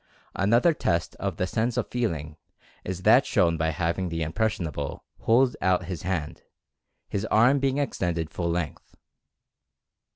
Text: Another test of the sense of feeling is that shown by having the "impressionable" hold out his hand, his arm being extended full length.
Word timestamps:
Another 0.33 0.73
test 0.73 1.15
of 1.17 1.37
the 1.37 1.45
sense 1.45 1.77
of 1.77 1.87
feeling 1.91 2.35
is 2.83 3.03
that 3.03 3.23
shown 3.23 3.55
by 3.55 3.69
having 3.69 4.09
the 4.09 4.23
"impressionable" 4.23 5.05
hold 5.19 5.55
out 5.61 5.85
his 5.85 6.01
hand, 6.01 6.41
his 7.07 7.23
arm 7.25 7.59
being 7.59 7.77
extended 7.77 8.31
full 8.31 8.49
length. 8.49 8.95